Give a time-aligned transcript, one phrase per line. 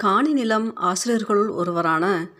[0.00, 2.30] காணி நிலம் ஆசிரியர்களுள் ஒருவரான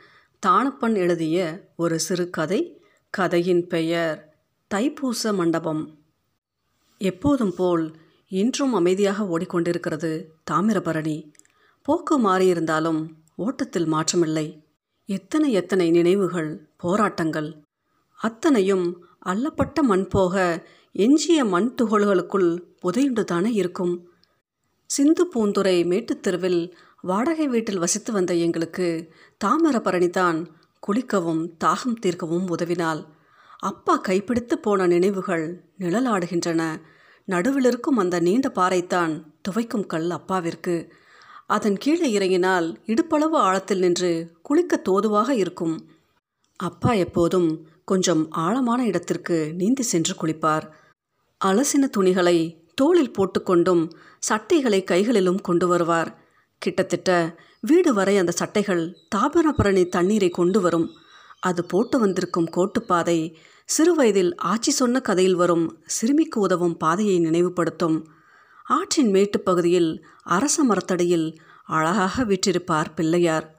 [0.46, 4.34] தானப்பன் எழுதிய ஒரு சிறுகதை கதையின் பெயர்
[4.74, 5.98] தைப்பூச மண்டபம்.
[6.98, 7.96] எப்போதும் போல்
[8.28, 11.32] இன்றும் அமைதியாக ஓடிக்கொண்டிருக்கிறது தாமிரபரணி.
[11.82, 14.62] போக்கு மாறியிருந்தாலும் ஓட்டத்தில் மாற்றமில்லை.
[15.06, 17.62] எத்தனை எத்தனை நினைவுகள் போராட்டங்கள்.
[18.16, 24.08] அத்தனையும் அள்ளப்பட்ட மண் போக எஞ்சிய மண் துகள்களுக்குள் புதையுண்டுதானே இருக்கும்.
[24.86, 29.12] சிந்து பூந்துரை மேட்டுத் தெருவில் வாடகை வீட்டில் வசித்து வந்த எங்களுக்கு
[29.44, 30.46] தாமிரபரணிதான்
[30.86, 33.06] குளிக்கவும் தாகம் தீர்க்கவும் உதவினாள்.
[33.58, 36.80] அப்பா கைப்பிடித்து போன நினைவுகள் நிழலாடுகின்றன.
[37.24, 40.92] நடுவில் இருக்கும் அந்த நீண்ட பாறைத்தான் துவைக்கும் கல் அப்பாவிற்கு.
[41.46, 45.90] அதன் கீழே இறங்கினால் இடுப்பளவு ஆழத்தில் நின்று குளிக்க தோதுவாக இருக்கும்.
[46.56, 50.70] அப்பா எப்போதும் கொஞ்சம் ஆழமான இடத்திற்கு நீந்தி சென்று குளிப்பார்.
[51.44, 56.28] அலசின துணிகளை தோளில் போட்டுக்கொண்டும் சட்டைகளை கைகளிலும் கொண்டு வருவார்.
[56.60, 60.90] கிட்டத்தட்ட வீடு வரை அந்த சட்டைகள் தாமிரபரணி தண்ணீரை கொண்டு வரும்.
[61.40, 68.06] அது போட்டு வந்திருக்கும் கோட்டுப்பாதை சிறுவயதில் ஆட்சி சொன்ன கதையில் வரும் சிறுமிக்கு உதவும் பாதையை நினைவுபடுத்தும்.
[68.64, 73.54] ஆற்றின் மேட்டுப் பகுதியில் அரச மரத்தடியில் அழகாக விற்றிருப்பார் பிள்ளையார்.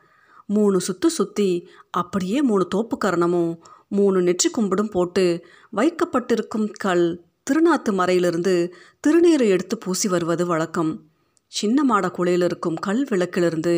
[0.45, 3.57] மூணு சுத்து சுத்தி அப்படியே மூணு தோப்பு கரணமும்
[3.88, 8.75] மூணு நெற்றி கும்பிடும் போட்டு வைக்கப்பட்டிருக்கும் கல் திருநாத்து மறையிலிருந்து
[9.07, 11.10] திருநீரை எடுத்து பூசி வருவது வழக்கம்.
[11.52, 13.75] சின்ன மாட குளையில் இருக்கும் கல் விளக்கிலிருந்து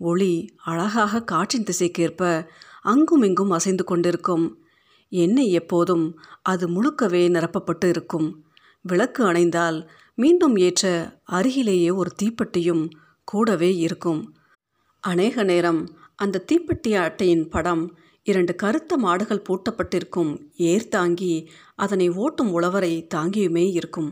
[0.00, 0.32] ஒளி
[0.64, 2.22] அழகாக காற்றின் திசைக்கேற்ப
[2.82, 4.44] அங்கும் இங்கும் அசைந்து கொண்டிருக்கும்.
[5.12, 6.04] எண்ணெய் எப்போதும்
[6.42, 8.28] அது முழுக்கவே நிரப்பப்பட்டு இருக்கும்.
[8.84, 9.78] விளக்கு அணைந்தால்
[10.14, 10.84] மீண்டும் ஏற்ற
[11.30, 12.84] அருகிலேயே ஒரு தீப்பெட்டியும்
[13.28, 14.22] கூடவே இருக்கும்.
[15.04, 15.82] அநேக நேரம்
[16.16, 17.84] அந்த தீப்பெட்டி அட்டையின் படம்
[18.26, 20.32] இரண்டு கருத்த மாடுகள் பூட்டப்பட்டிருக்கும்
[20.62, 21.34] ஏர் தாங்கி
[21.76, 24.10] அதனை ஓட்டும் உழவரை தாங்கியுமே இருக்கும்.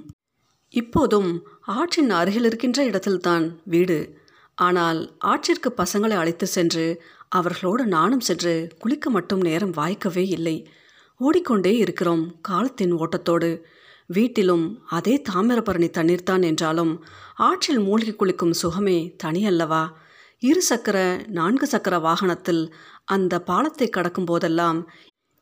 [0.74, 1.30] இப்போதும்
[1.68, 3.98] ஆற்றின் அருகில் இருக்கின்ற இடத்தில்தான் வீடு.
[4.54, 10.68] ஆனால் ஆற்றிற்கு பசங்களை அழைத்து சென்று அவர்களோடு நானும் சென்று குளிக்க மட்டும் நேரம் வாய்க்கவே இல்லை.
[11.20, 13.62] ஓடிக்கொண்டே இருக்கிறோம் காலத்தின் ஓட்டத்தோடு.
[14.06, 19.84] வீட்டிலும் அதே தாமிரபரணி தண்ணீர்தான் என்றாலும் ஆற்றில் மூழ்கி குளிக்கும் சுகமே தனியல்லவா?
[20.38, 22.72] இரு சக்கர நான்கு சக்கர வாகனத்தில்
[23.04, 24.88] அந்த பாலத்தை கடக்கும் போதெல்லாம்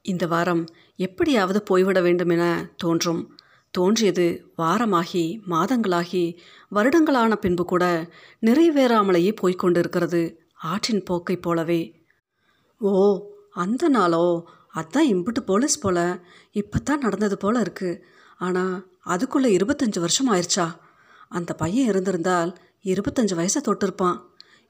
[0.05, 0.65] இந்த வாரம்
[0.97, 2.45] எப்படியாவது போய்விட வேண்டுமென
[2.77, 3.23] தோன்றும்.
[3.77, 4.27] தோன்றியது
[4.59, 6.25] வாரமாகி மாதங்களாகி
[6.75, 7.85] வருடங்களான பின்பு கூட
[8.47, 10.23] நிறைவேறாமலேயே போய்கொண்டிருக்கிறது
[10.63, 11.81] ஆற்றின் போக்கைப் போலவே.
[12.81, 12.93] ஓ
[13.55, 14.25] அந்த நாளோ?
[14.75, 15.99] அதான் இம்புட்டு போலீஸ் போல.
[16.53, 17.91] இப்போ தான் நடந்தது போல இருக்கு.
[18.39, 20.67] ஆனால் அதுக்குள்ளே இருபத்தஞ்சி வருஷம் ஆயிடுச்சா?
[21.31, 22.51] அந்த பையன் இருந்திருந்தால்
[22.85, 24.19] இருபத்தஞ்சி வயசை தொட்டிருப்பான்.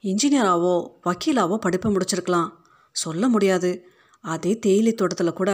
[0.05, 0.75] இன்ஜினியராவோ
[1.05, 2.51] வக்கீலாவோ படிப்பை முடிச்சிருக்கலாம்.
[2.97, 3.71] சொல்ல முடியாது.
[4.25, 5.51] அதே தேயிலை தோட்டத்தில் கூட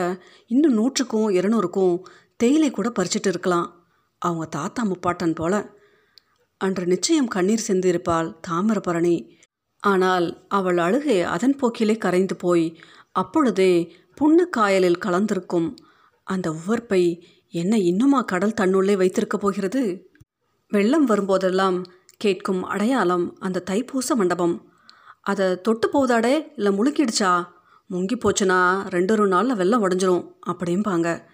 [0.46, 1.94] இன்னும் நூற்றுக்கும் இருநூறுக்கும்
[2.42, 3.68] தேயிலை கூட பறிச்சிட்டு இருக்கலாம்.
[4.18, 5.70] அவங்க தாத்தா முப்பாட்டன் போல.
[6.58, 9.16] அன்று நிச்சயம் கண்ணீர் சிந்திருப்பாள் தாமிரபரணி.
[9.80, 12.64] ஆனால் அவள் அழுகை அதன் போக்கிலே கரைந்து போய்
[13.12, 13.72] அப்பொழுதே
[14.20, 15.74] புண்ணக்காயலில் கலந்திருக்கும்.
[16.24, 20.10] அந்த உவர்ப்பை என்ன இன்னுமா கடல் தன்னுள்ளே வைத்திருக்கப் போகிறது?
[20.68, 21.84] வெள்ளம் வரும்போதெல்லாம்
[22.16, 24.72] கேட்கும் அடையாளம் அந்த தைப்பூச மண்டபம்.
[25.22, 27.46] அதை தொட்டு போதாடே இல்லை முழுக்கிடுச்சா?
[27.90, 31.30] முங்கி போச்சுன்னா ரெண்டு ஒரு நாளில் வெள்ளம் உடஞ்சிரும் அப்படிம்பாங்க.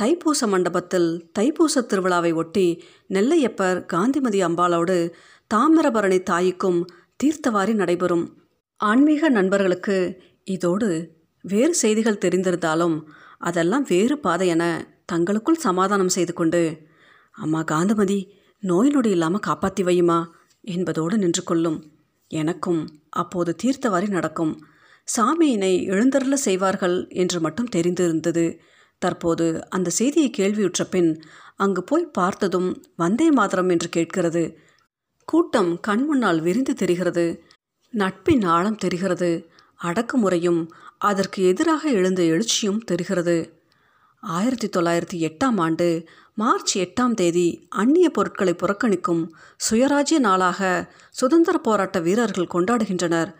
[0.00, 2.64] தைப்பூச மண்டபத்தில் தைப்பூச திருவிழாவை ஒட்டி
[3.08, 4.96] நெல்லையப்பர் காந்திமதி அம்பாளோடு
[5.54, 6.80] தாமிரபரணி தாய்க்கும்
[7.20, 8.24] தீர்த்தவாரி நடைபெறும்.
[8.80, 9.96] ஆன்மீக நண்பர்களுக்கு
[10.44, 10.90] இதோடு
[11.44, 12.96] வேறு செய்திகள் தெரிந்திருந்தாலும்
[13.38, 14.64] அதெல்லாம் வேறு பாதை என
[15.06, 16.62] தங்களுக்குள் சமாதானம் செய்து கொண்டு
[17.34, 18.18] அம்மா காந்திமதி
[18.62, 20.20] நோய் நொடி இல்லாமல் காப்பாற்றி வையுமா?
[20.64, 21.78] என்பதோடு நின்று கொள்ளும்.
[22.30, 24.54] எனக்கும் அப்போது தீர்த்தவாரி நடக்கும்.
[25.08, 28.46] சாமியினை எழுந்தருள செய்வார்கள் என்று மட்டும் தெரிந்திருந்தது.
[28.98, 31.22] தற்போது அந்த செய்தியை கேள்வியுற்ற பின்
[31.56, 34.58] அங்கு போய் பார்த்ததும் வந்தே மாதரம் என்று கேட்கிறது.
[35.24, 37.42] கூட்டம் கண் முன்னால் விரிந்து தெரிகிறது.
[37.90, 39.48] நட்பின் ஆழம் தெரிகிறது.
[39.82, 40.68] அடக்குமுறையும்
[40.98, 43.60] அதற்கு எதிராக எழுந்த எழுச்சியும் தெரிகிறது.
[44.20, 49.28] ஆயிரத்தி தொள்ளாயிரத்தி எட்டாம் ஆண்டு மார்ச் எட்டாம் தேதி அந்நிய பொருட்களை புறக்கணிக்கும்
[49.70, 53.34] சுயராஜ்ய நாளாக சுதந்திர போராட்ட வீரர்கள் கொண்டாடுகின்றனர்.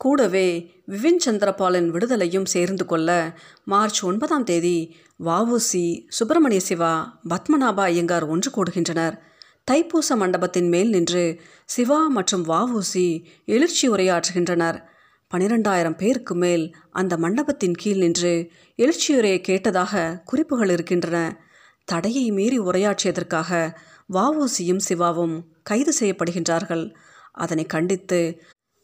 [0.00, 0.48] கூடவே
[0.88, 9.18] விபின் சந்திரபாலின் விடுதலையும் சேர்ந்து கொள்ள மார்ச் ஒன்பதாம் தேதி வவுசி சுப்பிரமணிய சிவா பத்மநாபா ஐயங்கார் ஒன்று கூடுகின்றனர்.
[9.70, 14.78] தைப்பூச மண்டபத்தின் மேல் நின்று சிவா மற்றும் வவுசி எழுச்சி உரையாற்றுகின்றனர்.
[15.30, 21.40] பனிரெண்டாயிரம் பேருக்கு மேல் அந்த மண்டபத்தின் கீழ் நின்று எழுச்சியுரையை கேட்டதாக குறிப்புகள் இருக்கின்றன.
[21.84, 23.74] தடையை மீறி உரையாற்றியதற்காக
[24.12, 26.94] வவுசியும் சிவாவும் கைது செய்யப்படுகின்றார்கள்.
[27.32, 28.20] அதனை கண்டித்து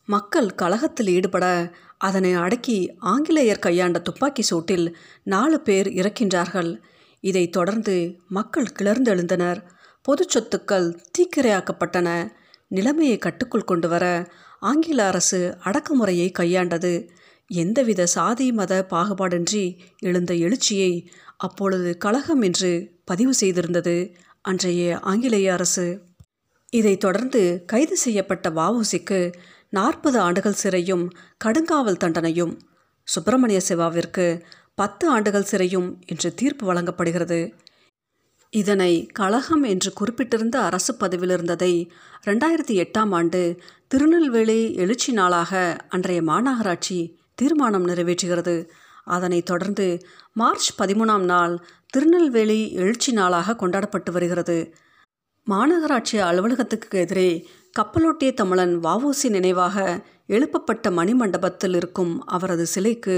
[0.06, 4.92] மக்கள் கலகத்தில் ஈடுபட அதனை அடக்கி ஆங்கிலேயர் கையாண்ட துப்பாக்கி சூட்டில்
[5.22, 6.76] நாலு பேர் இறக்கின்றார்கள்.
[7.20, 9.62] இதைத் தொடர்ந்து மக்கள் கிளர்ந்தெழுந்தனர்
[10.02, 12.28] பொது சொத்துக்கள் தீக்கிரையாக்கப்பட்டன.
[12.68, 17.08] நிலைமையை கட்டுக்குள் கொண்டு வர ஆங்கில அரசு அடக்குமுறையை கையாண்டது.
[17.46, 26.02] எந்தவித சாதி மத பாகுபாடின்றி எழுந்த எழுச்சியை அப்பொழுது கழகம் என்று பதிவு செய்திருந்தது அன்றைய ஆங்கிலேய அரசு.
[26.70, 29.32] இதைத் தொடர்ந்து கைது செய்யப்பட்ட வாவுசிக்கு
[29.74, 31.04] நாற்பது ஆண்டுகள் சிறையும்
[31.44, 32.52] கடுங்காவல் தண்டனையும்.
[33.04, 34.26] சுப்பிரமணிய சிவாவிற்கு
[34.74, 37.54] பத்து ஆண்டுகள் சிறையும் என்று தீர்ப்பு வழங்கப்படுகிறது.
[38.50, 41.92] இதனை கழகம் என்று குறிப்பிட்டிருந்த அரசு பதவியில் இருந்ததை
[42.26, 43.40] ரெண்டாயிரத்தி எட்டாம் ஆண்டு
[43.86, 46.98] திருநெல்வேலி எழுச்சி நாளாக அன்றைய மாநகராட்சி
[47.34, 48.56] தீர்மானம் நிறைவேற்றுகிறது.
[49.04, 49.86] அதனைத் தொடர்ந்து
[50.32, 51.54] மார்ச் பதிமூணாம் நாள்
[51.90, 54.58] திருநெல்வேலி எழுச்சி நாளாக கொண்டாடப்பட்டு வருகிறது.
[55.50, 57.30] மாநகராட்சி அலுவலகத்துக்கு எதிரே
[57.76, 59.76] கப்பலோட்டிய தமிழன் வஉசி நினைவாக
[60.26, 63.16] எழுப்பப்பட்ட மணிமண்டபத்தில் இருக்கும் அவரது சிலைக்கு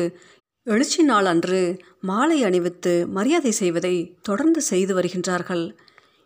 [0.66, 1.60] எழுச்சி நாள் அன்று
[2.00, 5.64] மாலை அணிவித்து மரியாதை செய்வதை தொடர்ந்து செய்து வருகின்றார்கள்.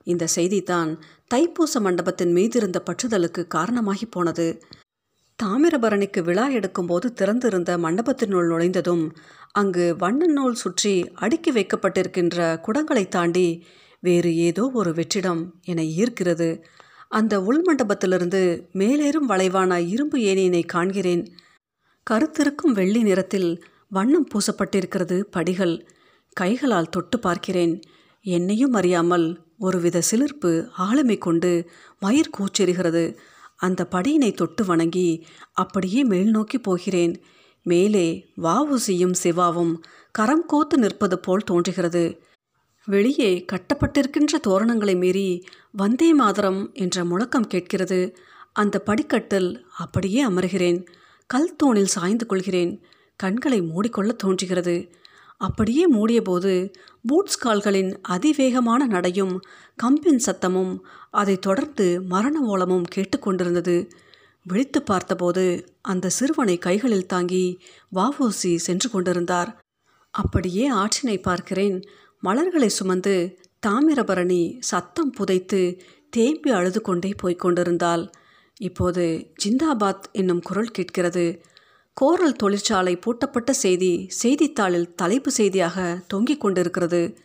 [0.05, 0.99] இந்த செய்திதான்
[1.35, 4.63] தைப்பூச மண்டபத்தின் மீதிருந்த பற்றுதலுக்கு காரணமாகி போனது.
[5.39, 9.05] தாமிரபரணிக்கு விழா எடுக்கும்போது திறந்திருந்த மண்டபத்தினுள் நுழைந்ததும்
[9.53, 13.65] அங்கு வண்ண நூல் சுற்றி அடுக்கி வைக்கப்பட்டிருக்கின்ற குடங்களை தாண்டி
[14.01, 16.63] வேறு ஏதோ ஒரு வெற்றிடம் என ஈர்க்கிறது.
[17.09, 21.27] அந்த உள்மண்டபத்திலிருந்து மேலேறும் வளைவான இரும்பு ஏனியினை காண்கிறேன்.
[22.11, 25.87] கருத்திருக்கும் வெள்ளி நிறத்தில் வண்ணம் பூசப்பட்டிருக்கிறது படிகள்.
[26.33, 27.81] கைகளால் தொட்டு பார்க்கிறேன்.
[28.21, 33.17] என்னையும் அறியாமல் ஒருவித சிலிர்ப்பு ஆளுமை கொண்டு மயிர் கூச்செறுகிறது
[33.57, 37.23] அந்த படியினை தொட்டு வணங்கி அப்படியே மேல் நோக்கி போகிறேன்.
[37.63, 38.07] மேலே
[38.43, 42.29] வாவுசியும் சிவாவும் கரம் கோத்து நிற்பது போல் தோன்றுகிறது.
[42.87, 48.17] வெளியே கட்டப்பட்டிருக்கின்ற தோரணங்களை மீறி வந்தே மாதரம் என்ற முழக்கம் கேட்கிறது.
[48.53, 50.87] அந்த படிக்கட்டில் அப்படியே அமர்கிறேன்.
[51.27, 52.83] கல் தூணில் சாய்ந்து கொள்கிறேன்.
[53.17, 54.91] கண்களை மூடிக்கொள்ள தோன்றுகிறது.
[55.39, 56.73] அப்படியே மூடியபோது
[57.07, 59.41] பூட்ஸ் கால்களின் அதிவேகமான நடையும்
[59.77, 60.79] கம்பின் சத்தமும்
[61.11, 63.91] அதைத் தொடர்ந்து மரண ஓலமும் கேட்டுக்கொண்டிருந்தது
[64.43, 67.61] விழித்து பார்த்தபோது அந்த சிறுவனை கைகளில் தாங்கி
[67.95, 69.59] வாவூசி சென்று கொண்டிருந்தார்.
[70.11, 71.83] அப்படியே ஆற்றினை பார்க்கிறேன்.
[72.21, 78.11] மலர்களை சுமந்து தாமிரபரணி சத்தம் புதைத்து தேம்பி அழுது கொண்டே போய்க் கொண்டிருந்தாள்.
[78.61, 81.43] இப்போது ஜிந்தாபாத் என்னும் குரல் கேட்கிறது.
[81.93, 87.17] கோரல் தொழிற்சாலை பூட்டப்பட்ட செய்தி செய்தித்தாளில் தலைப்பு செய்தியாக தொங்கிக் கொண்டிருக்கிறது.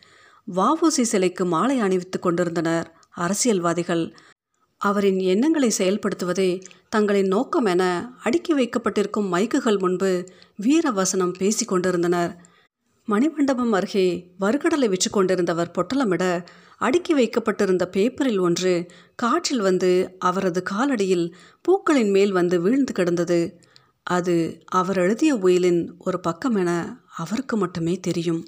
[0.54, 4.16] வஉசி சிலைக்கு மாலை அணிவித்துக் கொண்டிருந்தனர் அரசியல்வாதிகள்.
[4.80, 10.10] அவரின் எண்ணங்களை செயல்படுத்துவதே தங்களின் நோக்கம் என அடுக்கி வைக்கப்பட்டிருக்கும் மைக்குகள் முன்பு
[10.62, 12.54] வீரவசனம் பேசிக் கொண்டிருந்தனர்.
[13.08, 16.44] மணிமண்டபம் அருகே வறுகடலை விற்று கொண்டிருந்தவர் பொட்டலமிட
[16.76, 23.60] அடுக்கி வைக்கப்பட்டிருந்த பேப்பரில் ஒன்று காற்றில் வந்து அவரது காலடியில் பூக்களின் மேல் வந்து வீழ்ந்து கிடந்தது.
[24.02, 28.46] அது அவர் எழுதிய உயிலின் ஒரு பக்கம் என அவருக்கு மட்டுமே தெரியும்.